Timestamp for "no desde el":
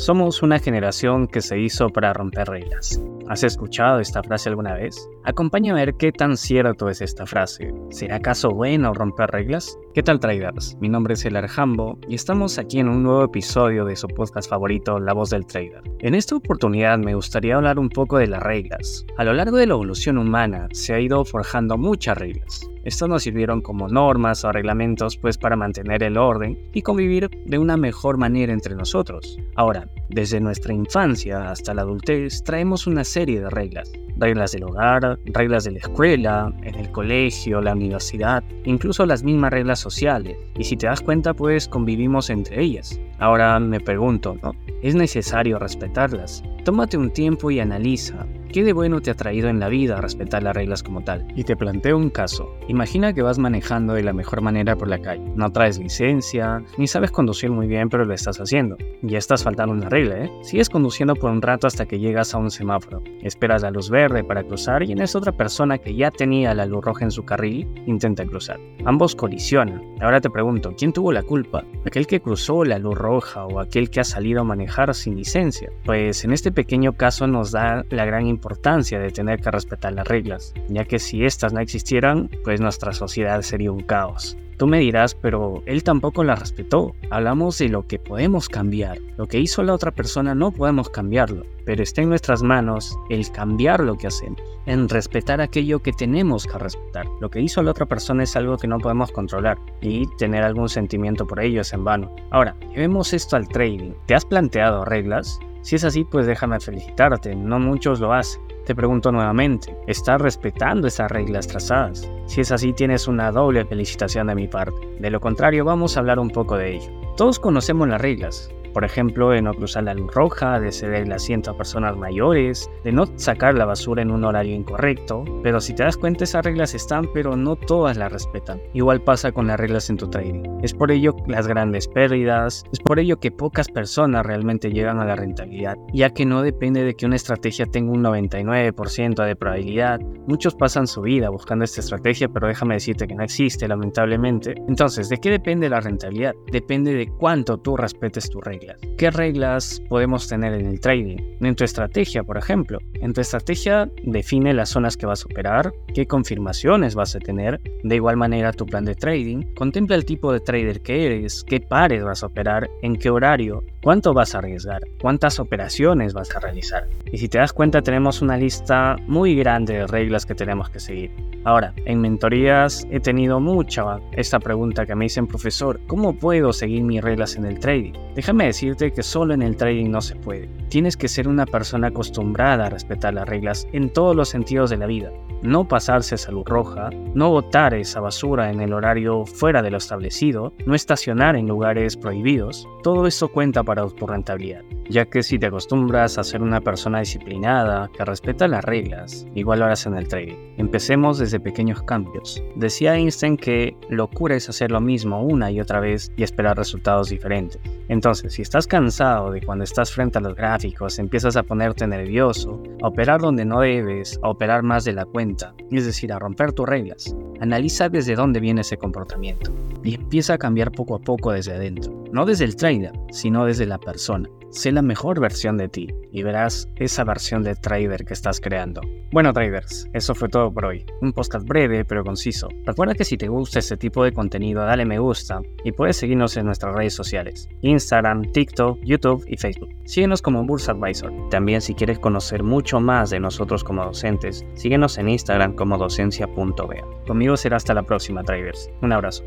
222.12-222.56